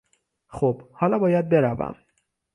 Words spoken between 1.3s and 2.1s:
بروم.